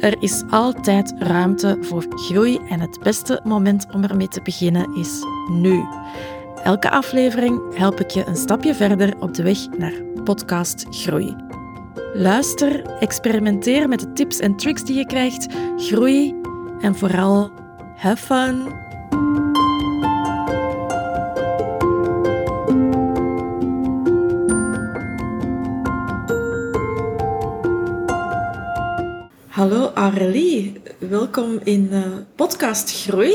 [0.00, 5.22] er is altijd ruimte voor groei en het beste moment om ermee te beginnen is
[5.50, 5.84] nu.
[6.62, 11.36] Elke aflevering help ik je een stapje verder op de weg naar podcast groei.
[12.12, 16.34] Luister, experimenteer met de tips en tricks die je krijgt, groei
[16.80, 17.50] en vooral
[17.96, 18.86] have fun.
[29.58, 32.02] Hallo Aurélie, welkom in uh,
[32.34, 33.32] podcast Groei.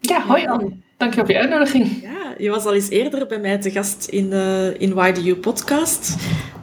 [0.00, 0.72] Ja, hoi Anne.
[0.96, 2.02] Dank je voor je uitnodiging.
[2.02, 5.20] Ja, je was al eens eerder bij mij te gast in, uh, in Why Do
[5.20, 6.16] You podcast.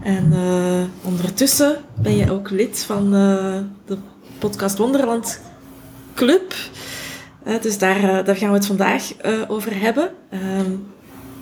[0.04, 3.12] En uh, ondertussen ben je ook lid van
[3.86, 3.98] de
[4.40, 5.42] podcast Wonderland
[6.16, 6.54] Club.
[7.62, 9.04] dus daar, daar gaan we het vandaag
[9.48, 10.10] over hebben.
[10.30, 10.72] Ehm,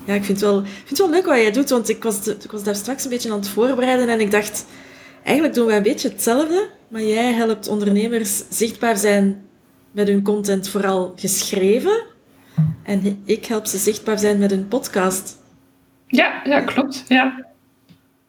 [0.06, 2.03] ja, ik vind, het wel, ik vind het wel leuk wat jij doet, want ik
[2.03, 4.66] was, ik was daar straks een beetje aan het voorbereiden en ik dacht
[5.30, 9.47] eigenlijk doen wij een beetje hetzelfde, maar jij helpt ondernemers zichtbaar zijn
[9.91, 12.03] met hun content vooral geschreven.
[12.83, 15.38] En ik help ze zichtbaar zijn met hun podcast.
[16.07, 17.03] Ja, ja klopt.
[17.07, 17.45] Ja.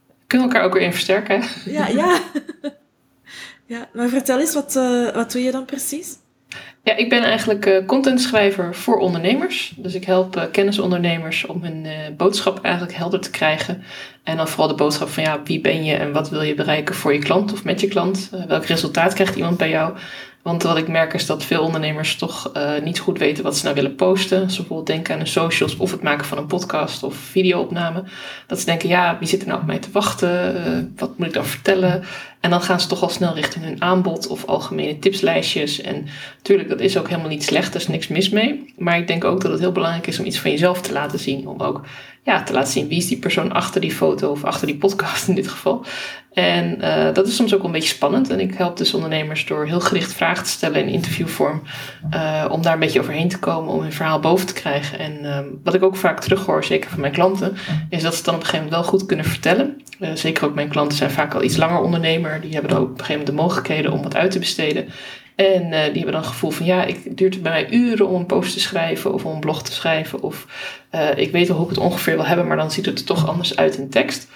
[0.09, 1.43] We kunnen elkaar ook weer in versterken.
[1.65, 2.19] Ja, ja.
[3.75, 3.89] ja.
[3.93, 6.17] Maar vertel eens, wat, uh, wat doe je dan precies?
[6.83, 9.73] Ja, ik ben eigenlijk uh, contentschrijver voor ondernemers.
[9.77, 13.83] Dus ik help uh, kennisondernemers om hun uh, boodschap eigenlijk helder te krijgen.
[14.23, 16.95] En dan vooral de boodschap van ja, wie ben je en wat wil je bereiken
[16.95, 18.31] voor je klant of met je klant?
[18.47, 19.97] welk resultaat krijgt iemand bij jou?
[20.43, 23.63] Want wat ik merk is dat veel ondernemers toch uh, niet goed weten wat ze
[23.63, 24.51] nou willen posten.
[24.51, 28.05] Ze bijvoorbeeld denken aan de socials of het maken van een podcast of videoopname.
[28.47, 30.57] Dat ze denken, ja, wie zit er nou op mij te wachten?
[30.57, 32.05] Uh, wat moet ik dan vertellen?
[32.41, 35.81] En dan gaan ze toch al snel richting hun aanbod of algemene tipslijstjes.
[35.81, 36.07] En
[36.37, 38.75] natuurlijk, dat is ook helemaal niet slecht, er is niks mis mee.
[38.79, 41.19] Maar ik denk ook dat het heel belangrijk is om iets van jezelf te laten
[41.19, 41.49] zien.
[41.49, 41.81] Om ook
[42.23, 45.29] ja, te laten zien wie is die persoon achter die foto of achter die podcast
[45.29, 45.85] in dit geval.
[46.33, 48.31] En uh, dat is soms ook een beetje spannend.
[48.31, 51.63] En ik help dus ondernemers door heel gericht vragen te stellen in interviewvorm.
[52.15, 54.99] Uh, om daar een beetje overheen te komen, om hun verhaal boven te krijgen.
[54.99, 57.57] En uh, wat ik ook vaak terughoor, zeker van mijn klanten,
[57.89, 59.83] is dat ze het dan op een gegeven moment wel goed kunnen vertellen.
[60.01, 62.41] Uh, zeker ook mijn klanten zijn vaak al iets langer ondernemer.
[62.41, 64.89] Die hebben ook op een gegeven moment de mogelijkheden om wat uit te besteden.
[65.41, 68.15] En uh, die hebben dan het gevoel van ja, het duurt bij mij uren om
[68.15, 70.23] een post te schrijven of om een blog te schrijven.
[70.23, 70.47] Of
[70.95, 73.05] uh, ik weet wel hoe ik het ongeveer wil hebben, maar dan ziet het er
[73.05, 74.29] toch anders uit in tekst.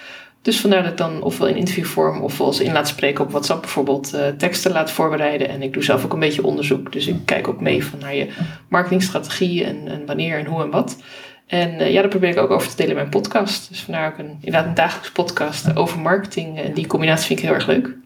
[0.43, 3.61] Dus vandaar dat ik dan ofwel in interviewvorm of als in laat spreken op WhatsApp
[3.61, 5.49] bijvoorbeeld uh, teksten laat voorbereiden.
[5.49, 6.93] En ik doe zelf ook een beetje onderzoek.
[6.93, 8.29] Dus ik kijk ook mee van naar je
[8.69, 10.97] marketingstrategie en, en wanneer en hoe en wat.
[11.47, 13.69] En ja, daar probeer ik ook over te delen in mijn podcast.
[13.69, 16.61] Dus vandaar ook een, inderdaad een dagelijks podcast over marketing.
[16.61, 18.04] En die combinatie vind ik heel erg leuk.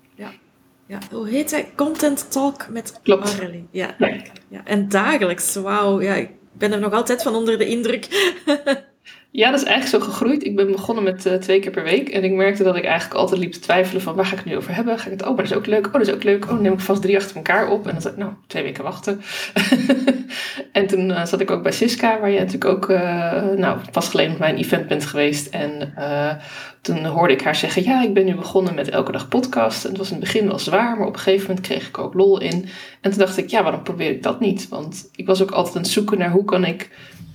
[0.88, 1.72] Ja, hoe heet hij?
[1.76, 3.25] Content Talk met Klopt.
[3.28, 3.66] Aurelie.
[3.71, 3.94] Ja.
[3.99, 4.22] ja.
[4.49, 4.60] Ja.
[4.65, 6.00] En dagelijks, wauw.
[6.00, 8.06] Ja, ik ben er nog altijd van onder de indruk.
[9.30, 10.44] Ja, dat is eigenlijk zo gegroeid.
[10.44, 12.08] Ik ben begonnen met uh, twee keer per week.
[12.08, 14.46] En ik merkte dat ik eigenlijk altijd liep te twijfelen van waar ga ik het
[14.46, 14.98] nu over hebben?
[14.98, 15.86] Ga ik het, oh, maar dat is ook leuk.
[15.86, 16.44] Oh, dat is ook leuk.
[16.44, 17.86] Oh, dan neem ik vast drie achter elkaar op.
[17.86, 19.20] En dan nou, twee weken wachten.
[20.72, 24.08] en toen uh, zat ik ook bij Siska, waar je natuurlijk ook, uh, nou, pas
[24.08, 25.46] geleden op mijn event bent geweest.
[25.46, 25.94] En
[26.80, 29.84] toen hoorde ik haar zeggen, ja, ik ben nu begonnen met elke dag podcast.
[29.84, 31.98] En het was in het begin wel zwaar, maar op een gegeven moment kreeg ik
[31.98, 32.68] ook lol in.
[33.00, 34.68] En toen dacht ik, ja, waarom probeer ik dat niet?
[34.68, 36.90] Want ik was ook altijd aan het zoeken naar hoe kan ik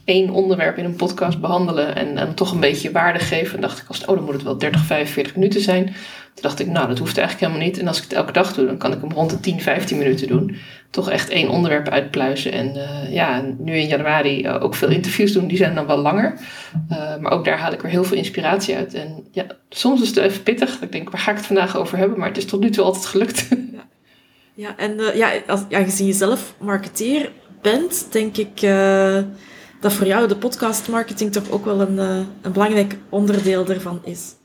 [0.05, 3.55] één onderwerp in een podcast behandelen en, en toch een beetje waarde geven.
[3.55, 5.85] En dacht ik, als, oh, dan moet het wel 30, 45 minuten zijn.
[6.33, 7.79] Toen dacht ik, nou, dat hoeft eigenlijk helemaal niet.
[7.79, 9.97] En als ik het elke dag doe, dan kan ik hem rond de 10, 15
[9.97, 10.55] minuten doen.
[10.89, 12.51] Toch echt één onderwerp uitpluizen.
[12.51, 15.47] En uh, ja, nu in januari uh, ook veel interviews doen.
[15.47, 16.33] Die zijn dan wel langer.
[16.91, 18.93] Uh, maar ook daar haal ik weer heel veel inspiratie uit.
[18.93, 20.81] En ja, soms is het even pittig.
[20.81, 22.19] Ik denk, waar ga ik het vandaag over hebben?
[22.19, 23.47] Maar het is tot nu toe altijd gelukt.
[24.55, 28.61] Ja, en ja, als, ja, aangezien je zelf marketeer bent, denk ik
[29.83, 34.35] dat voor jou de podcastmarketing toch ook wel een, uh, een belangrijk onderdeel ervan is.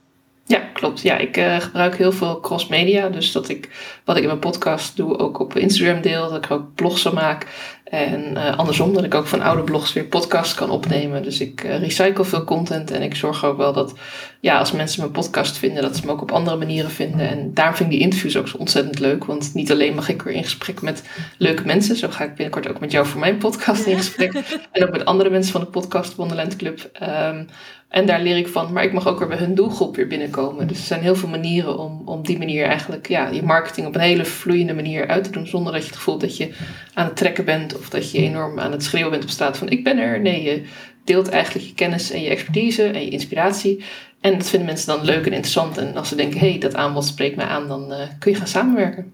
[0.45, 1.01] Ja, klopt.
[1.01, 3.09] Ja, ik uh, gebruik heel veel cross-media.
[3.09, 3.69] Dus dat ik
[4.05, 6.29] wat ik in mijn podcast doe ook op Instagram deel.
[6.29, 7.47] Dat ik ook blogs maak.
[7.85, 11.23] En uh, andersom, dat ik ook van oude blogs weer podcasts kan opnemen.
[11.23, 13.95] Dus ik recycle veel content en ik zorg ook wel dat,
[14.41, 17.29] ja, als mensen mijn podcast vinden, dat ze me ook op andere manieren vinden.
[17.29, 19.25] En daarom vind ik die interviews ook zo ontzettend leuk.
[19.25, 21.03] Want niet alleen mag ik weer in gesprek met
[21.39, 21.97] leuke mensen.
[21.97, 24.33] Zo ga ik binnenkort ook met jou voor mijn podcast in gesprek.
[24.73, 26.91] En ook met andere mensen van de podcast Wonderland Club.
[27.03, 27.47] Um,
[27.89, 30.67] en daar leer ik van, maar ik mag ook weer bij hun doelgroep weer binnenkomen.
[30.67, 33.95] Dus er zijn heel veel manieren om, om die manier eigenlijk ja, je marketing op
[33.95, 35.47] een hele vloeiende manier uit te doen.
[35.47, 36.51] Zonder dat je het gevoel dat je
[36.95, 39.69] aan het trekken bent of dat je enorm aan het schreeuwen bent op straat van
[39.69, 40.21] ik ben er.
[40.21, 40.63] Nee, je
[41.05, 43.85] deelt eigenlijk je kennis en je expertise en je inspiratie.
[44.21, 45.79] En dat vinden mensen dan leuk en interessant.
[45.79, 48.39] En als ze denken, hé, hey, dat aanbod spreekt mij aan, dan uh, kun je
[48.39, 49.13] gaan samenwerken.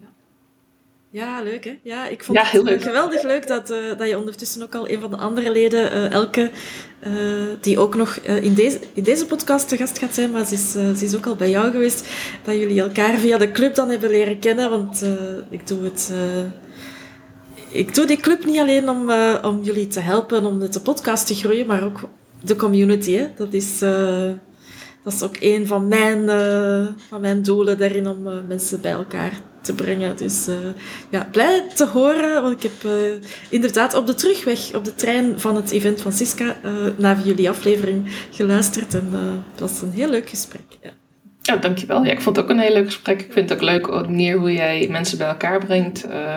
[1.10, 1.78] Ja, leuk hè?
[1.82, 2.82] Ja, ik vond het leuk.
[2.82, 6.10] geweldig leuk dat, uh, dat je ondertussen ook al een van de andere leden, uh,
[6.10, 6.50] Elke,
[7.06, 7.12] uh,
[7.60, 10.72] die ook nog in, deze, in deze podcast te gast gaat zijn, maar ze is,
[10.72, 12.08] ze is ook al bij jou geweest,
[12.42, 15.04] dat jullie elkaar via de club dan hebben leren kennen, want
[15.50, 16.12] ik doe het...
[17.68, 19.10] ik doe die club niet alleen om,
[19.42, 22.00] om jullie te helpen om de podcast te groeien, maar ook
[22.40, 23.12] de community.
[23.12, 23.26] Hè?
[23.36, 23.80] Dat is
[25.04, 28.92] dat is ook een van mijn, uh, van mijn doelen daarin om uh, mensen bij
[28.92, 30.16] elkaar te brengen.
[30.16, 30.56] Dus uh,
[31.10, 32.92] ja, blij te horen, want ik heb
[33.48, 36.56] inderdaad op de terugweg op de trein van het event van Siska
[36.96, 39.10] naar jullie aflevering geluisterd en
[39.54, 40.78] dat was een heel leuk gesprek.
[40.82, 40.90] Ja.
[41.46, 42.05] Ja, dankjewel.
[42.05, 43.20] Ja, ik vond het ook een heel leuk gesprek.
[43.20, 46.06] Ik vind het ook leuk de manier hoe jij mensen bij elkaar brengt.
[46.06, 46.37] Uh,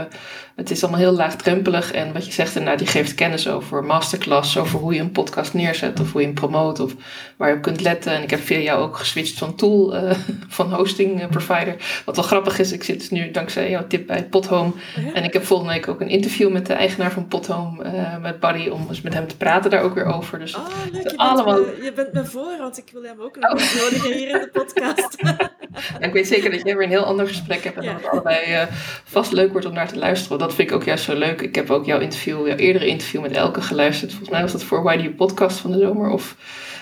[0.58, 1.92] het is allemaal heel laagdrempelig.
[1.92, 5.54] En wat je zegt, inderdaad, die geeft kennis over masterclass, over hoe je een podcast
[5.54, 6.96] neerzet of hoe je hem promoot of
[7.36, 8.12] waar je op kunt letten.
[8.12, 10.12] En ik heb via jou ook geswitcht van tool, uh,
[10.48, 11.76] van hosting eh, provider.
[12.06, 14.72] Wat wel grappig is, ik zit dus nu dankzij jouw tip bij Pothome.
[14.98, 18.18] Oh en ik heb volgende week ook een interview met de eigenaar van Pothome, uh,
[18.18, 20.40] met Buddy, om eens met hem te praten daar ook weer over.
[20.40, 21.04] Dus oh, leuk.
[21.04, 21.56] Je, allemaal...
[21.56, 24.04] bent me, je bent me voor, want ik wil hem ook nog oh.
[24.04, 24.97] hier in de podcast.
[25.18, 25.52] Ja,
[26.08, 28.68] ik weet zeker dat jij weer een heel ander gesprek hebt en dat het allebei
[29.04, 31.42] vast leuk wordt om naar te luisteren dat vind ik ook juist zo leuk.
[31.42, 34.10] Ik heb ook jouw interview, jouw eerdere interview met Elke geluisterd.
[34.12, 36.10] Volgens mij was dat voor Why Do You Podcast van de zomer.
[36.10, 36.36] Of...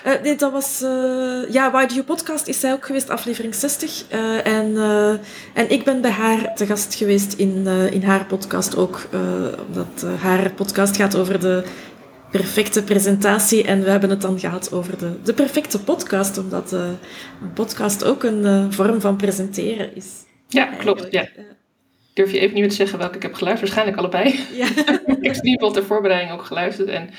[0.06, 0.82] Uh, nee, dat was...
[0.82, 4.04] Uh, ja, Why Do You Podcast is zij ook geweest, aflevering 60.
[4.12, 4.76] Uh, eh, en,
[5.54, 9.08] en ik ben bij haar te gast geweest in, in haar podcast ook.
[9.68, 11.64] omdat haar podcast gaat over de
[12.36, 13.64] perfecte presentatie.
[13.64, 16.38] En we hebben het dan gehad over de, de perfecte podcast.
[16.38, 16.98] Omdat een
[17.54, 20.06] podcast ook een vorm van presenteren is.
[20.48, 21.06] Ja, klopt.
[21.10, 21.28] Ja
[22.16, 23.74] durf je even niet meer te zeggen welke ik heb geluisterd.
[23.74, 24.46] Waarschijnlijk allebei.
[24.56, 24.66] Ja.
[24.76, 26.88] ik heb in ieder geval ter voorbereiding ook geluisterd.
[26.88, 27.10] En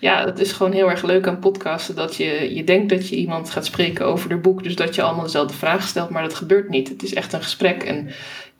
[0.00, 1.94] ja, het is gewoon heel erg leuk aan podcasten.
[1.94, 4.62] Dat je, je denkt dat je iemand gaat spreken over de boek.
[4.62, 6.10] Dus dat je allemaal dezelfde vragen stelt.
[6.10, 6.88] Maar dat gebeurt niet.
[6.88, 7.82] Het is echt een gesprek.
[7.82, 8.10] En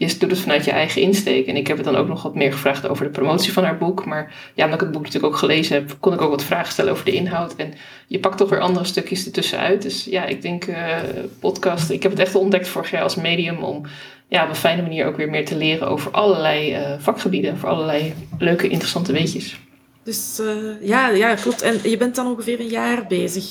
[0.07, 1.47] je doet het vanuit je eigen insteek.
[1.47, 3.79] En ik heb het dan ook nog wat meer gevraagd over de promotie van haar
[3.79, 4.05] boek.
[4.05, 6.73] Maar ja, omdat ik het boek natuurlijk ook gelezen heb, kon ik ook wat vragen
[6.73, 7.57] stellen over de inhoud.
[7.57, 7.75] En
[8.07, 9.83] je pakt toch weer andere stukjes ertussenuit.
[9.83, 10.97] Dus ja, ik denk uh,
[11.41, 11.91] podcast.
[11.91, 13.87] Ik heb het echt ontdekt vorig jaar als medium om
[14.29, 17.69] ja, op een fijne manier ook weer meer te leren over allerlei uh, vakgebieden, voor
[17.69, 19.59] allerlei leuke, interessante weetjes.
[20.03, 21.63] Dus uh, ja, ja, klopt.
[21.63, 23.45] En je bent dan ongeveer een jaar bezig?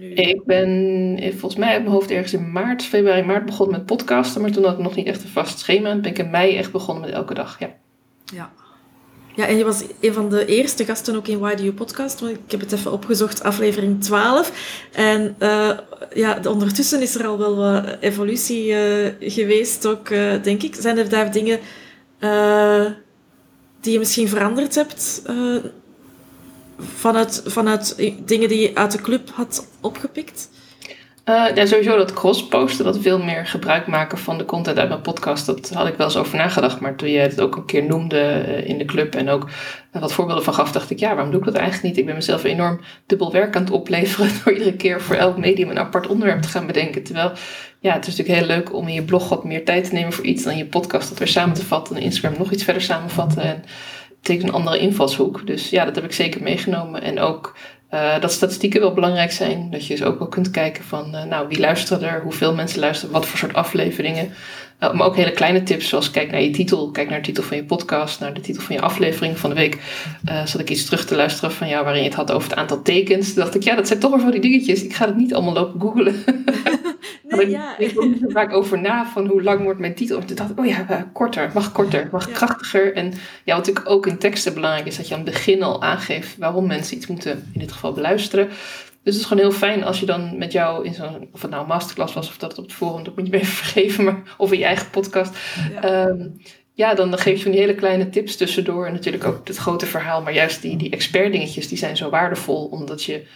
[0.00, 0.12] Nu.
[0.12, 0.68] Ik ben
[1.20, 4.50] eh, volgens mij op mijn hoofd ergens in maart, februari, maart begonnen met podcasten, maar
[4.50, 5.90] toen had ik nog niet echt een vast schema.
[5.90, 7.74] En ben ik in mei echt begonnen met elke dag, ja.
[8.24, 8.52] Ja,
[9.36, 12.20] ja, en je was een van de eerste gasten ook in Why Do You Podcast.
[12.20, 14.86] Want ik heb het even opgezocht, aflevering 12.
[14.92, 15.70] En uh,
[16.14, 20.74] ja, ondertussen is er al wel wat evolutie uh, geweest ook, uh, denk ik.
[20.74, 21.58] Zijn er daar dingen
[23.80, 25.22] die je misschien veranderd hebt?
[26.78, 30.48] Vanuit, vanuit dingen die je uit de club had opgepikt?
[31.28, 35.00] Uh, ja, sowieso dat cross-posten, dat veel meer gebruik maken van de content uit mijn
[35.00, 36.80] podcast, dat had ik wel eens over nagedacht.
[36.80, 39.48] Maar toen je het ook een keer noemde uh, in de club en ook
[39.92, 41.96] uh, wat voorbeelden van gaf, dacht ik, ja, waarom doe ik dat eigenlijk niet?
[41.96, 45.70] Ik ben mezelf enorm dubbel werk aan het opleveren door iedere keer voor elk medium
[45.70, 47.02] een apart onderwerp te gaan bedenken.
[47.02, 47.32] Terwijl,
[47.80, 50.12] ja, het is natuurlijk heel leuk om in je blog wat meer tijd te nemen
[50.12, 52.82] voor iets dan je podcast dat weer samen te vatten en Instagram nog iets verder
[52.82, 53.42] samenvatten.
[53.42, 53.64] En
[54.26, 55.46] betekent een andere invalshoek.
[55.46, 57.02] Dus ja, dat heb ik zeker meegenomen.
[57.02, 57.56] En ook
[57.94, 59.70] uh, dat statistieken wel belangrijk zijn.
[59.70, 62.80] Dat je dus ook wel kunt kijken van, uh, nou, wie luistert er, hoeveel mensen
[62.80, 64.32] luisteren, wat voor soort afleveringen.
[64.80, 67.42] Uh, maar ook hele kleine tips, zoals kijk naar je titel, kijk naar de titel
[67.42, 69.78] van je podcast, naar de titel van je aflevering van de week.
[70.44, 72.82] zat ik iets terug te luisteren van jou waarin je het had over het aantal
[72.82, 73.26] tekens.
[73.26, 74.82] Toen dacht ik, ja, dat zijn toch wel voor die dingetjes.
[74.82, 76.24] Ik ga het niet allemaal lopen googelen.
[77.28, 77.78] nee, ja.
[77.78, 80.20] Ik denk er vaak over na van hoe lang wordt mijn titel.
[80.20, 82.94] En toen dacht ik, oh ja, korter, mag korter, mag krachtiger.
[82.94, 83.12] En
[83.44, 86.36] ja, wat natuurlijk ook in teksten belangrijk is, dat je aan het begin al aangeeft
[86.36, 88.48] waarom mensen iets moeten, in dit geval, beluisteren.
[89.06, 91.50] Dus het is gewoon heel fijn als je dan met jou in zo'n, of het
[91.50, 94.04] nou een masterclass was of dat op het forum, dat moet je me even vergeven,
[94.04, 95.36] maar, of in je eigen podcast.
[95.72, 95.82] Ja.
[95.82, 96.28] Ehm,
[96.72, 98.86] ja, dan geef je van die hele kleine tips tussendoor.
[98.86, 100.22] En natuurlijk ook het grote verhaal.
[100.22, 102.64] Maar juist die, die expert dingetjes, die zijn zo waardevol.
[102.64, 103.26] Omdat je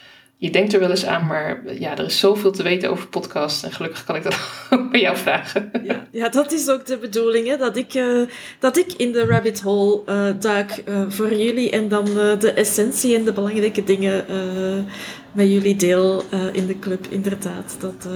[0.41, 3.62] je denkt er wel eens aan, maar ja, er is zoveel te weten over podcasts.
[3.62, 4.39] En gelukkig kan ik dat
[4.71, 5.71] ook bij jou vragen.
[5.83, 7.57] Ja, ja, dat is ook de bedoeling, hè?
[7.57, 11.71] Dat, ik, uh, dat ik in de rabbit hole uh, duik uh, voor jullie.
[11.71, 12.05] En dan
[12.39, 14.25] de essentie en de belangrijke dingen
[15.32, 16.22] met jullie deel
[16.52, 17.76] in de club, inderdaad.
[17.80, 18.08] Dat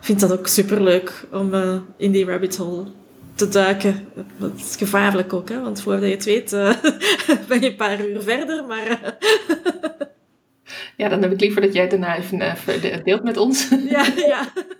[0.00, 1.54] vind dat ook superleuk om
[1.96, 2.86] in die rabbit hole
[3.34, 4.08] te duiken.
[4.36, 5.60] Dat is gevaarlijk ook, hè?
[5.60, 6.50] want voordat je het weet
[7.48, 8.64] ben je een paar uur verder.
[8.64, 9.16] Maar
[10.96, 13.68] ja, dan heb ik liever dat jij daarna even uh, deelt met ons.
[13.88, 14.52] Ja, ja.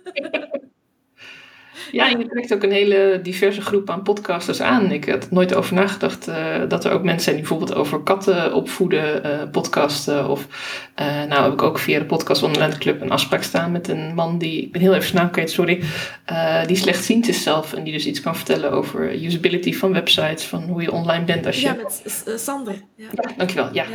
[1.91, 4.91] Ja, en je trekt ook een hele diverse groep aan podcasters aan.
[4.91, 6.35] Ik had nooit over nagedacht uh,
[6.67, 10.29] dat er ook mensen zijn die bijvoorbeeld over katten opvoeden uh, podcasten.
[10.29, 10.47] Of
[10.99, 14.13] uh, nou heb ik ook via de podcast Online Club een afspraak staan met een
[14.13, 15.83] man die, ik ben heel even zijn naam kwijt, sorry,
[16.65, 17.73] die slechtziend is zelf.
[17.73, 21.45] En die dus iets kan vertellen over usability van websites, van hoe je online bent
[21.45, 21.67] als je...
[21.67, 22.75] Ja, met Sander.
[22.95, 23.07] Ja.
[23.11, 23.69] ja dankjewel.
[23.73, 23.85] Ja.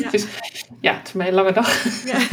[0.00, 0.10] Ja.
[0.10, 0.26] dus,
[0.80, 1.84] ja, het is mij een lange dag.
[2.04, 2.18] Ja.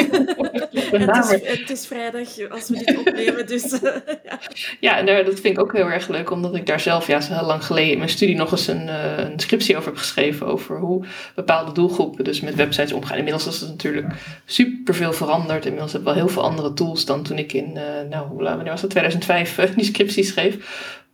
[1.00, 3.80] het, is, het is vrijdag als we dit opnemen, dus...
[4.80, 7.46] ja, ja dat vind ik ook heel erg leuk, omdat ik daar zelf ja, heel
[7.46, 10.48] lang geleden in mijn studie nog eens een, uh, een scriptie over heb geschreven.
[10.48, 13.18] Over hoe bepaalde doelgroepen dus met websites omgaan.
[13.18, 14.14] Inmiddels is het natuurlijk
[14.46, 15.64] super veel veranderd.
[15.66, 18.72] Inmiddels heb ik wel heel veel andere tools dan toen ik in, uh, nou, wanneer
[18.72, 20.58] was dat, 2005 uh, die scriptie schreef.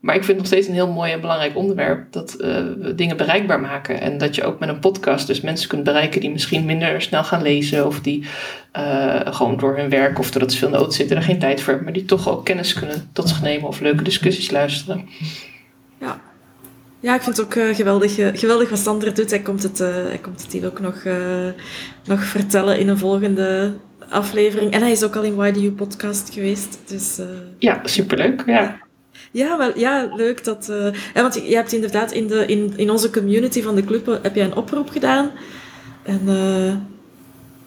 [0.02, 2.48] Maar ik vind het nog steeds een heel mooi en belangrijk onderwerp dat uh,
[2.80, 4.02] we dingen bereikbaar maken.
[4.02, 7.24] En dat je ook met een podcast dus mensen kunt bereiken die misschien minder snel
[7.24, 7.88] gaan lezen.
[7.88, 8.26] Of die
[8.78, 11.68] uh, gewoon door hun werk of doordat ze veel nood zitten er geen tijd voor
[11.68, 11.84] hebben.
[11.84, 15.10] Maar die toch ook kennis kunnen tot zich nemen of leuke discussies luisteren.
[16.00, 16.22] Ja,
[17.00, 19.30] ja ik vind het ook uh, geweldig, geweldig wat Sander doet.
[19.30, 21.04] Hij komt het, hij komt het hier ook nog,
[22.06, 23.74] nog vertellen in een volgende
[24.10, 24.72] aflevering.
[24.72, 26.80] En hij is ook al in YDU podcast geweest.
[26.86, 27.20] Dus,
[27.58, 28.44] ja, superleuk.
[28.46, 28.90] Ja.
[29.32, 30.44] Ja, wel, ja leuk.
[30.44, 33.84] Dat, uh, ja, want je, hebt inderdaad in, de, in, in onze community van de
[33.84, 35.32] club heb jij een oproep gedaan.
[36.04, 36.68] En, uh,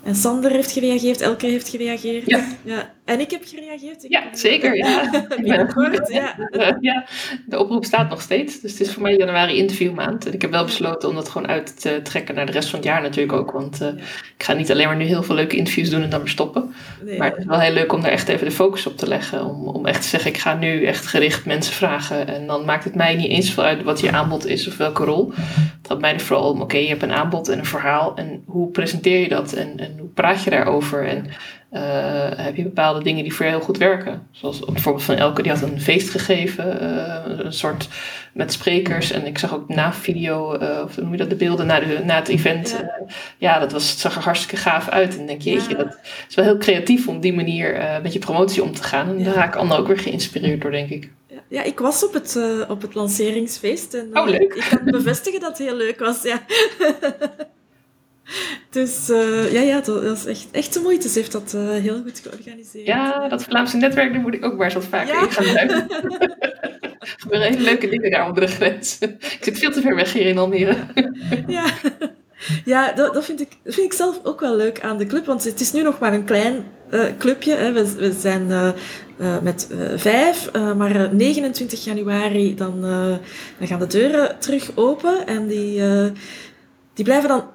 [0.02, 2.26] en Sander heeft gereageerd, Elke heeft gereageerd.
[2.26, 2.44] Ja.
[2.62, 2.93] ja.
[3.04, 4.04] En ik heb gereageerd.
[4.04, 4.76] Ik ja, zeker.
[4.76, 5.10] Ja.
[5.42, 6.36] Binnenkort, ja.
[6.80, 7.04] ja.
[7.46, 8.60] De oproep staat nog steeds.
[8.60, 10.26] Dus het is voor mij januari interviewmaand.
[10.26, 12.78] En ik heb wel besloten om dat gewoon uit te trekken naar de rest van
[12.78, 13.50] het jaar natuurlijk ook.
[13.50, 13.88] Want uh,
[14.36, 16.74] ik ga niet alleen maar nu heel veel leuke interviews doen en dan weer stoppen.
[17.02, 19.08] Nee, maar het is wel heel leuk om daar echt even de focus op te
[19.08, 19.44] leggen.
[19.44, 22.28] Om, om echt te zeggen, ik ga nu echt gericht mensen vragen.
[22.28, 25.04] En dan maakt het mij niet eens veel uit wat je aanbod is of welke
[25.04, 25.32] rol.
[25.34, 28.16] Het gaat mij vooral om, oké, je hebt een aanbod en een verhaal.
[28.16, 29.52] En hoe presenteer je dat?
[29.52, 31.06] En, en hoe praat je daarover?
[31.06, 31.26] En
[31.74, 31.80] uh,
[32.36, 34.26] heb je bepaalde dingen die voor je heel goed werken.
[34.30, 37.88] Zoals bijvoorbeeld van Elke, die had een feest gegeven, uh, een soort
[38.32, 39.10] met sprekers.
[39.10, 41.80] En ik zag ook na video, uh, of hoe noem je dat, de beelden na,
[41.80, 42.76] de, na het event.
[42.78, 43.06] Ja,
[43.38, 45.18] ja dat was, zag er hartstikke gaaf uit.
[45.18, 48.18] En denk je, jeetje, dat is wel heel creatief om op die manier met je
[48.18, 49.08] promotie om te gaan.
[49.08, 51.10] En daar raak ik anderen ook weer geïnspireerd door, denk ik.
[51.48, 52.38] Ja, ik was op het,
[52.68, 53.94] op het lanceringsfeest.
[53.94, 54.54] En, oh, leuk.
[54.54, 56.40] Ik kan bevestigen dat het heel leuk was, ja.
[58.70, 61.08] Dus uh, ja, ja, dat, is echt, echt de moeite.
[61.08, 62.86] Ze heeft dat uh, heel goed georganiseerd.
[62.86, 65.90] Ja, dat Vlaamse netwerk, daar moet ik ook maar eens wat vaker in gaan duiken.
[67.00, 68.98] er gebeuren hele leuke dingen daar onder de grens.
[68.98, 70.76] ik zit veel te ver weg hier in Almere.
[71.46, 71.64] ja,
[72.64, 75.26] ja dat, dat, vind ik, dat vind ik zelf ook wel leuk aan de club.
[75.26, 77.54] Want het is nu nog maar een klein uh, clubje.
[77.54, 77.72] Hè.
[77.72, 78.74] We, we zijn
[79.42, 80.50] met vijf.
[80.52, 82.80] maar 29 januari dan,
[83.58, 85.26] dan gaan de deuren terug open.
[85.26, 85.82] En die,
[86.94, 87.52] die blijven dan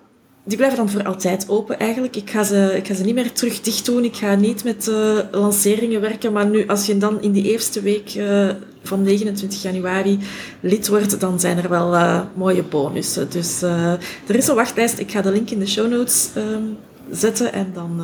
[0.49, 2.15] die blijven dan voor altijd open eigenlijk.
[2.15, 4.03] Ik ga ze, ik ga ze niet meer terug dicht doen.
[4.03, 6.33] Ik ga niet met uh, lanceringen werken.
[6.33, 8.49] Maar nu, als je dan in die eerste week uh,
[8.83, 10.19] van 29 januari
[10.59, 13.29] lid wordt, dan zijn er wel uh, mooie bonussen.
[13.29, 14.99] Dus er is een wachtlijst.
[14.99, 16.77] Ik ga de link in de show notes um,
[17.11, 17.53] zetten.
[17.53, 18.01] En dan,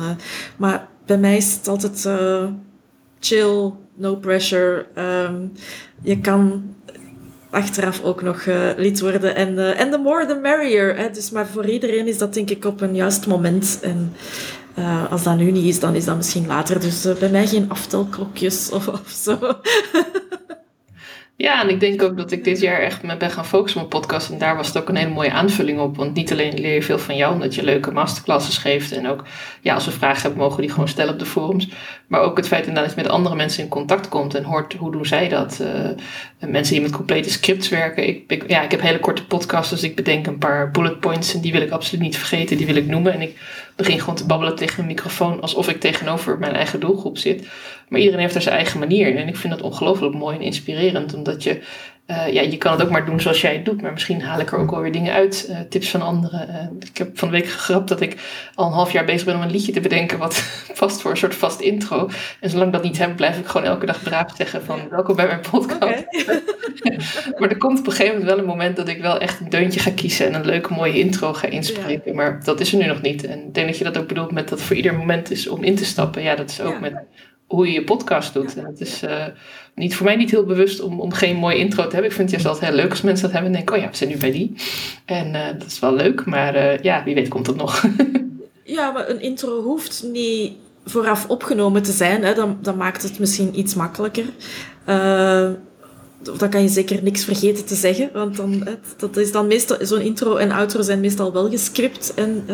[0.56, 2.08] maar bij mij is het altijd
[3.20, 4.86] chill, no pressure.
[4.98, 5.52] Um,
[6.02, 6.62] je kan
[7.56, 9.34] achteraf ook nog uh, lid worden.
[9.34, 10.96] En uh, the more the merrier.
[10.96, 11.10] Hè.
[11.10, 13.78] Dus, maar voor iedereen is dat denk ik op een juist moment.
[13.82, 14.14] En
[14.78, 16.80] uh, als dat nu niet is, dan is dat misschien later.
[16.80, 19.38] Dus bij mij geen aftelklokjes of, of zo.
[21.38, 23.90] Ja, en ik denk ook dat ik dit jaar echt me ben gaan focussen op
[23.90, 24.30] mijn podcast.
[24.30, 25.96] En daar was het ook een hele mooie aanvulling op.
[25.96, 28.92] Want niet alleen leer je veel van jou, omdat je leuke masterclasses geeft.
[28.92, 29.24] En ook,
[29.60, 31.68] ja, als we vragen hebben, mogen die gewoon stellen op de forums.
[32.06, 34.92] Maar ook het feit dat je met andere mensen in contact komt en hoort hoe
[34.92, 35.60] doen zij dat.
[35.62, 38.08] Uh, mensen die met complete scripts werken.
[38.08, 41.34] Ik, ik, ja, ik heb hele korte podcasts, dus ik bedenk een paar bullet points.
[41.34, 43.12] En die wil ik absoluut niet vergeten, die wil ik noemen.
[43.12, 43.38] En ik
[43.76, 47.48] begin gewoon te babbelen tegen een microfoon alsof ik tegenover mijn eigen doelgroep zit.
[47.88, 49.16] Maar iedereen heeft er zijn eigen manier.
[49.16, 51.62] En ik vind dat ongelooflijk mooi en inspirerend, omdat je
[52.06, 54.40] uh, ja, je kan het ook maar doen zoals jij het doet, maar misschien haal
[54.40, 56.48] ik er ook alweer dingen uit, uh, tips van anderen.
[56.48, 58.16] Uh, ik heb van de week gegrapt dat ik
[58.54, 60.34] al een half jaar bezig ben om een liedje te bedenken wat
[60.80, 62.10] vast voor een soort vast intro.
[62.40, 65.26] En zolang dat niet heb, blijf ik gewoon elke dag braaf zeggen van welkom bij
[65.26, 65.80] mijn podcast.
[65.80, 66.42] Okay.
[67.38, 69.48] maar er komt op een gegeven moment wel een moment dat ik wel echt een
[69.50, 72.10] deuntje ga kiezen en een leuke mooie intro ga inspreken.
[72.10, 72.14] Ja.
[72.14, 73.24] Maar dat is er nu nog niet.
[73.24, 75.64] En ik denk dat je dat ook bedoelt met dat voor ieder moment is om
[75.64, 76.22] in te stappen.
[76.22, 76.80] Ja, dat is ook ja.
[76.80, 76.94] met
[77.46, 78.52] hoe je je podcast doet.
[78.56, 78.66] Ja.
[78.66, 79.24] Het is uh,
[79.74, 82.10] niet, voor mij niet heel bewust om, om geen mooie intro te hebben.
[82.10, 83.90] Ik vind het juist altijd heel leuk als mensen dat hebben en denken, oh ja,
[83.90, 84.54] we zijn nu bij die.
[85.04, 87.84] En uh, dat is wel leuk, maar uh, ja, wie weet komt het nog.
[88.76, 90.52] ja, maar een intro hoeft niet
[90.84, 92.24] vooraf opgenomen te zijn.
[92.24, 92.34] Hè.
[92.34, 94.24] Dan, dan maakt het misschien iets makkelijker.
[96.22, 100.00] dan kan je zeker niks vergeten te zeggen, want dan, dat is dan meestal, zo'n
[100.00, 102.44] intro en outro zijn meestal wel gescript en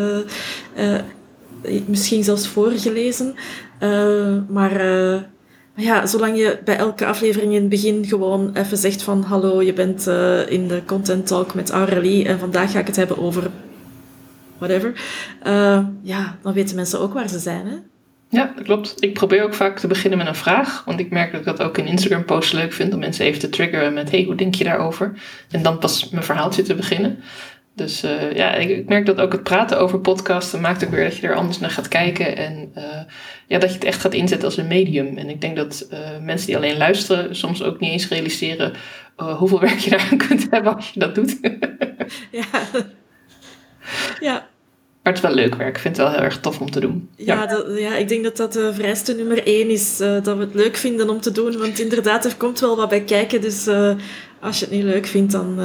[1.87, 3.35] misschien zelfs voorgelezen.
[4.49, 5.21] Maar uh,
[5.75, 9.63] Maar ja, zolang je bij elke aflevering in het begin gewoon even zegt van hallo,
[9.63, 13.19] je bent uh, in de Content Talk met Aurélie en vandaag ga ik het hebben
[13.19, 13.51] over
[14.59, 14.93] whatever.
[16.03, 17.77] Ja, dan weten mensen ook waar ze zijn, hè?
[18.29, 18.95] Ja, dat klopt.
[18.99, 20.83] Ik probeer ook vaak te beginnen met een vraag.
[20.85, 22.93] Want ik merk dat ik dat ook in Instagram posts leuk vind.
[22.93, 25.13] Om mensen even te triggeren met, hey, hoe denk je daarover?
[25.51, 27.19] En dan pas mijn verhaaltje te beginnen.
[27.75, 31.05] Dus uh, ja, ik, ik, merk dat ook het praten over podcasten maakt ook weer
[31.05, 32.37] dat je er anders naar gaat kijken.
[32.37, 32.85] En uh,
[33.47, 35.17] ja, dat je het echt gaat inzetten als een medium.
[35.17, 38.73] En ik denk dat uh, mensen die alleen luisteren soms ook niet eens realiseren
[39.17, 41.39] hoeveel werk je daaraan kunt hebben als je dat doet.
[42.31, 42.45] ja.
[44.21, 44.51] ja.
[45.03, 45.77] Maar het is wel leuk werk.
[45.77, 47.09] Ik vind het wel heel erg tof om te doen.
[47.17, 47.47] Ja, ja.
[47.47, 49.97] Dat, ja ik denk dat dat de vereiste nummer één is.
[49.97, 51.59] dat we het leuk vinden om te doen.
[51.59, 53.41] Want inderdaad, er komt wel wat bij kijken.
[53.41, 53.69] Dus
[54.41, 55.59] als je het niet leuk vindt, dan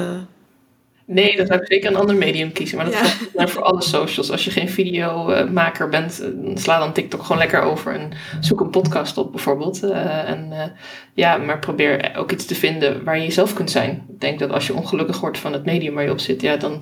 [1.09, 2.77] Nee, dan zou ik zeker een ander medium kiezen.
[2.77, 3.05] Maar dat ja.
[3.35, 4.31] geldt voor alle socials.
[4.31, 8.69] Als je geen videomaker bent, eh, sla dan TikTok gewoon lekker over en zoek een
[8.69, 9.83] podcast op bijvoorbeeld.
[9.83, 10.63] Uh, en uh,
[11.13, 14.05] ja, maar probeer ook iets te vinden waar je jezelf kunt zijn.
[14.09, 16.57] Ik denk dat als je ongelukkig wordt van het medium waar je op zit, ja,
[16.57, 16.81] dan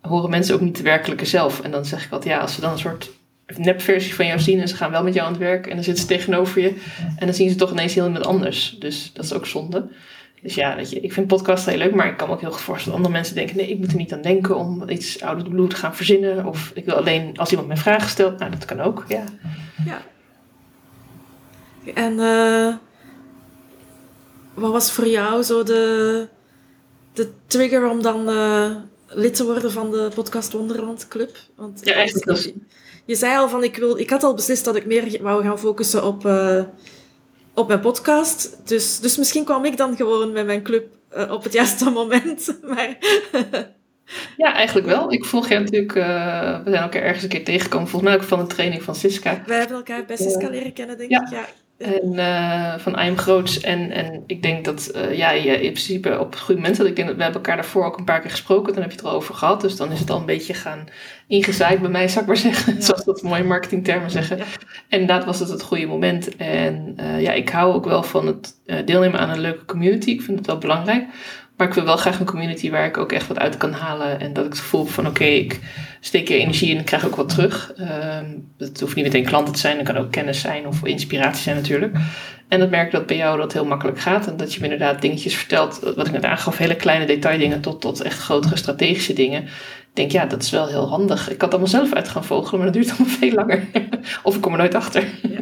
[0.00, 1.60] horen mensen ook niet de werkelijke zelf.
[1.60, 3.10] En dan zeg ik altijd, ja, als ze dan een soort
[3.58, 5.84] nepversie van jou zien en ze gaan wel met jou aan het werk en dan
[5.84, 6.68] zitten ze tegenover je
[7.16, 8.76] en dan zien ze toch ineens heel iemand anders.
[8.78, 9.88] Dus dat is ook zonde.
[10.42, 12.50] Dus ja, weet je, ik vind podcast heel leuk, maar ik kan me ook heel
[12.50, 15.22] goed voorstellen dat andere mensen denken: nee, ik moet er niet aan denken om iets
[15.22, 16.46] out of the blue te gaan verzinnen.
[16.46, 19.24] Of ik wil alleen als iemand mij vragen stelt, nou dat kan ook, ja.
[19.84, 20.02] Ja.
[21.94, 22.74] En uh,
[24.54, 26.28] wat was voor jou zo de,
[27.12, 28.70] de trigger om dan uh,
[29.06, 31.36] lid te worden van de Podcast Wonderland Club?
[31.56, 32.38] Want ja, eigenlijk.
[32.38, 32.54] Je,
[33.10, 35.58] je zei al van: ik, wil, ik had al beslist dat ik meer wou gaan
[35.58, 36.24] focussen op.
[36.24, 36.62] Uh,
[37.54, 38.68] op mijn podcast.
[38.68, 40.86] Dus, dus misschien kwam ik dan gewoon met mijn club
[41.16, 42.58] uh, op het juiste moment.
[42.62, 42.96] Maar
[44.36, 45.12] ja, eigenlijk wel.
[45.12, 48.26] Ik volg je natuurlijk, uh, we zijn elkaar ergens een keer tegengekomen, volgens mij ook
[48.28, 49.42] van de training van Siska.
[49.46, 51.28] Wij hebben elkaar bij Siska leren kennen, denk ik.
[51.30, 51.46] Ja.
[51.80, 53.60] En uh, van I'm Groots.
[53.60, 56.86] En, en ik denk dat uh, ja, je in principe op het goede moment had.
[56.86, 58.72] Ik denk dat we hebben elkaar daarvoor ook een paar keer gesproken.
[58.72, 59.60] Dan heb je het er al over gehad.
[59.60, 60.88] Dus dan is het al een beetje gaan
[61.26, 62.82] ingezaaid bij mij, zou ik maar zeggen.
[62.82, 64.36] Zoals dat mooie marketingtermen zeggen.
[64.36, 64.44] Ja.
[64.88, 66.36] En inderdaad was het het goede moment.
[66.36, 70.10] En uh, ja, ik hou ook wel van het deelnemen aan een leuke community.
[70.10, 71.04] Ik vind het wel belangrijk.
[71.60, 74.20] Maar ik wil wel graag een community waar ik ook echt wat uit kan halen.
[74.20, 75.60] En dat ik het gevoel van oké, ik
[76.00, 77.72] steek je energie in en krijg ook wat terug.
[77.78, 81.42] Um, het hoeft niet meteen klanten te zijn, het kan ook kennis zijn of inspiratie
[81.42, 81.96] zijn natuurlijk.
[82.48, 84.26] En dat merk dat bij jou dat heel makkelijk gaat.
[84.26, 87.80] En dat je me inderdaad dingetjes vertelt, wat ik net aangaf, hele kleine detaildingen tot,
[87.80, 89.42] tot echt grotere strategische dingen.
[89.42, 91.30] Ik denk, ja, dat is wel heel handig.
[91.30, 93.64] Ik had allemaal zelf uit gaan vogelen, maar dat duurt allemaal veel langer.
[94.22, 95.04] of ik kom er nooit achter.
[95.22, 95.40] Ja.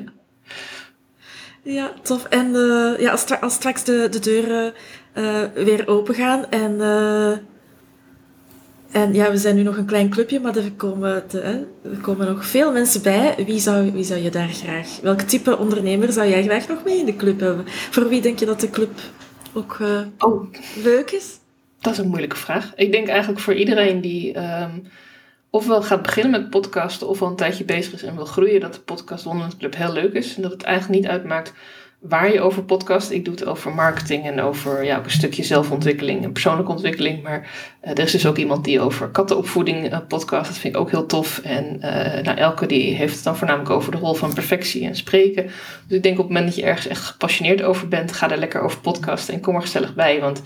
[1.62, 2.24] Ja, tof.
[2.24, 4.74] En uh, ja, als, straks de deuren
[5.18, 7.30] uh, weer open gaan en, uh,
[8.90, 12.46] en ja, we zijn nu nog een klein clubje, maar er komen, er komen nog
[12.46, 13.34] veel mensen bij.
[13.46, 16.98] Wie zou, wie zou je daar graag, welk type ondernemer zou jij graag nog mee
[16.98, 17.64] in de club hebben?
[17.66, 18.90] Voor wie denk je dat de club
[19.52, 19.78] ook
[20.18, 20.52] oh.
[20.82, 21.38] leuk is?
[21.80, 22.72] Dat is een moeilijke vraag.
[22.76, 24.82] Ik denk eigenlijk voor iedereen die um,
[25.50, 28.80] ofwel gaat beginnen met podcasten, ofwel een tijdje bezig is en wil groeien, dat de
[28.80, 30.36] podcast Wonderland Club heel leuk is.
[30.36, 31.52] En dat het eigenlijk niet uitmaakt
[31.98, 33.10] waar je over podcast.
[33.10, 37.22] Ik doe het over marketing en over ja, ook een stukje zelfontwikkeling en persoonlijke ontwikkeling.
[37.22, 37.50] Maar
[37.84, 40.48] uh, er is dus ook iemand die over kattenopvoeding uh, podcast.
[40.48, 41.38] Dat vind ik ook heel tof.
[41.38, 44.96] En uh, nou, Elke die heeft het dan voornamelijk over de rol van perfectie en
[44.96, 45.44] spreken.
[45.86, 48.38] Dus ik denk op het moment dat je ergens echt gepassioneerd over bent, ga er
[48.38, 50.20] lekker over podcasten en kom er gezellig bij.
[50.20, 50.42] Want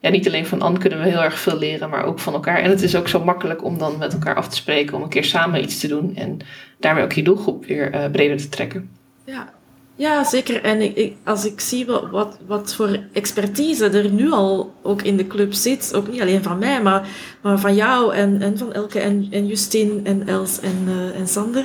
[0.00, 2.58] ja, niet alleen van Anne kunnen we heel erg veel leren, maar ook van elkaar.
[2.58, 5.08] En het is ook zo makkelijk om dan met elkaar af te spreken, om een
[5.08, 6.38] keer samen iets te doen en
[6.78, 8.90] daarmee ook je doelgroep weer breder te trekken.
[9.24, 9.54] Ja,
[9.96, 10.62] ja, zeker.
[10.62, 15.16] En ik, als ik zie wat, wat, wat voor expertise er nu al ook in
[15.16, 17.08] de club zit, ook niet alleen van mij, maar,
[17.42, 21.28] maar van jou en, en van Elke en, en Justine en Els en, uh, en
[21.28, 21.64] Sander.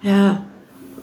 [0.00, 0.44] Ja,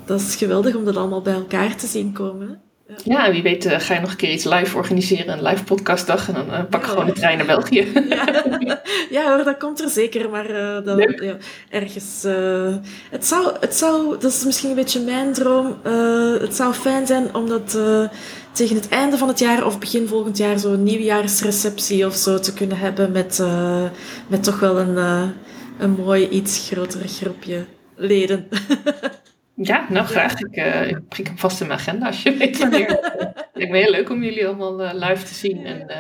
[0.06, 2.62] dat is geweldig om dat allemaal bij elkaar te zien komen.
[3.04, 5.64] Ja, en wie weet uh, ga je nog een keer iets live organiseren, een live
[5.64, 6.28] podcastdag.
[6.28, 7.88] En dan uh, pak ik gewoon de trein naar België.
[8.60, 10.30] Ja, ja hoor, dat komt er zeker.
[10.30, 11.38] Maar uh, dat, ja,
[11.70, 12.24] ergens...
[13.10, 15.78] het, zou, het zou, dat is misschien een beetje mijn droom.
[16.40, 17.78] het zou fijn zijn om dat
[18.52, 22.54] tegen het einde van het jaar of begin volgend jaar zo'n nieuwjaarsreceptie of zo te
[22.54, 23.44] kunnen hebben met,
[24.28, 24.98] met toch wel een,
[25.80, 28.48] een mooi, iets groter groepje leden.
[29.62, 30.40] Ja, nou graag.
[30.40, 32.88] Ik, uh, ik prik hem vast in mijn agenda als je weet wanneer.
[32.88, 35.66] Het lijkt me heel leuk om jullie allemaal uh, live te zien.
[35.66, 35.96] En, uh,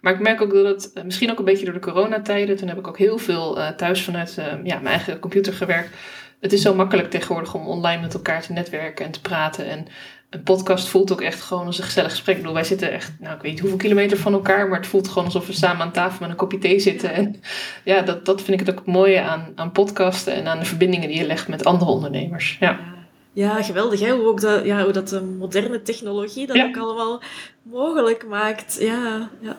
[0.00, 2.78] maar ik merk ook dat het, misschien ook een beetje door de coronatijden, toen heb
[2.78, 5.96] ik ook heel veel thuis vanuit ja, mijn eigen computer gewerkt.
[6.40, 9.66] Het is zo makkelijk tegenwoordig om online met elkaar te netwerken en te praten.
[9.66, 9.86] En
[10.30, 12.34] een podcast voelt ook echt gewoon als een gezellig gesprek.
[12.34, 14.86] Ik bedoel, wij zitten echt, nou ik weet niet hoeveel kilometer van elkaar, maar het
[14.86, 17.12] voelt gewoon alsof we samen aan tafel met een kopje thee zitten.
[17.12, 17.40] En
[17.84, 21.08] ja, dat, dat vind ik het ook mooie aan, aan podcasten en aan de verbindingen
[21.08, 22.56] die je legt met andere ondernemers.
[22.60, 22.93] Ja.
[23.34, 24.10] Ja, geweldig hè?
[24.10, 27.22] Hoe, ook dat, ja, hoe dat de moderne technologie dat ook allemaal
[27.62, 28.76] mogelijk maakt.
[28.80, 29.56] Ja, ja.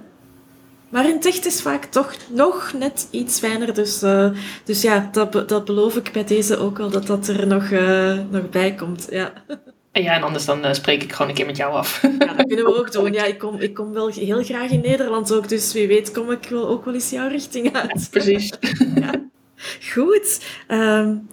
[0.89, 3.73] Maar in tech is vaak toch nog net iets fijner.
[3.73, 4.29] Dus, uh,
[4.63, 8.19] dus ja, dat, dat beloof ik bij deze ook wel, dat dat er nog, uh,
[8.29, 9.07] nog bij komt.
[9.09, 9.33] Ja.
[9.91, 12.01] En ja, en anders dan uh, spreek ik gewoon een keer met jou af.
[12.01, 13.13] Ja, dat kunnen we ook doen.
[13.13, 16.31] Ja, ik kom, ik kom wel heel graag in Nederland ook, dus wie weet kom
[16.31, 18.07] ik wel ook wel eens jouw richting uit.
[18.11, 18.53] Precies.
[18.95, 19.11] Ja.
[19.93, 20.45] Goed.
[20.67, 21.27] Um,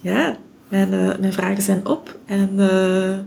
[0.00, 0.38] ja,
[0.70, 2.18] mijn, uh, mijn vragen zijn op.
[2.26, 3.18] En uh,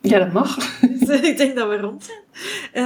[0.00, 0.56] ja, dat mag.
[1.30, 2.22] ik denk dat we rond zijn.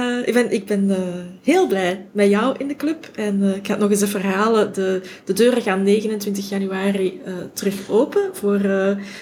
[0.01, 0.95] Uh, ik ben, ik ben
[1.43, 3.09] heel blij met jou in de club.
[3.15, 4.73] En ik ga het nog eens even verhalen.
[4.73, 7.21] De, de deuren gaan 29 januari
[7.53, 8.29] terug open.
[8.33, 8.59] Voor,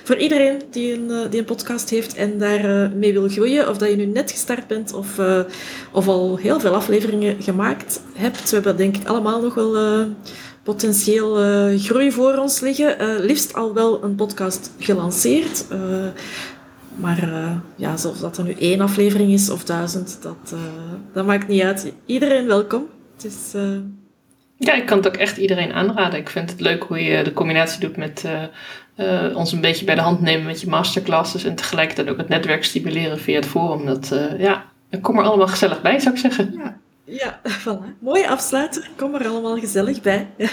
[0.04, 3.70] voor iedereen die een, die een podcast heeft en daar mee wil groeien.
[3.70, 5.20] Of dat je nu net gestart bent of,
[5.92, 8.50] of al heel veel afleveringen gemaakt hebt.
[8.50, 9.76] We hebben denk ik allemaal nog wel
[10.68, 11.36] potentieel
[11.78, 13.20] groei voor ons liggen.
[13.26, 15.66] liefst al wel een podcast gelanceerd.
[16.98, 20.60] Maar uh, ja, of dat er nu één aflevering is of duizend, dat, uh,
[21.14, 21.94] dat maakt niet uit.
[22.06, 22.88] Iedereen welkom.
[23.16, 23.78] Het is, uh...
[24.58, 26.20] Ja, ik kan het ook echt iedereen aanraden.
[26.20, 28.26] Ik vind het leuk hoe je de combinatie doet met
[29.34, 32.64] ons een beetje bij de hand nemen met je masterclasses en tegelijkertijd ook het netwerk
[32.64, 33.86] stimuleren via het forum.
[33.86, 34.66] Dat, ja,
[35.02, 36.54] kom er allemaal gezellig bij, zou ik zeggen.
[36.54, 36.78] Ja,
[37.08, 38.00] ja voilà.
[38.00, 38.90] Mooie afsluiter.
[38.96, 40.28] Kom er allemaal gezellig bij.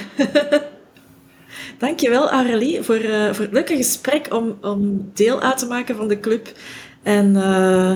[1.78, 6.08] Dankjewel Aurélie voor, uh, voor het leuke gesprek om, om deel uit te maken van
[6.08, 6.52] de club.
[7.02, 7.92] En uh,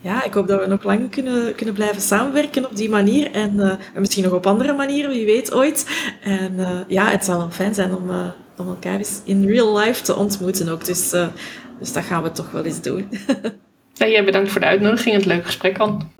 [0.00, 3.30] ja, ik hoop dat we nog lang kunnen, kunnen blijven samenwerken op die manier.
[3.30, 3.60] En,
[3.94, 5.86] en misschien nog op andere manieren, wie weet ooit.
[6.22, 8.10] En ja, het zou wel fijn zijn om,
[8.56, 10.84] om elkaar eens in real life te ontmoeten ook.
[10.84, 11.10] Dus,
[11.78, 13.08] dus dat gaan we toch wel eens doen.
[13.92, 16.19] ja, jij bedankt voor de uitnodiging en het leuke gesprek, An.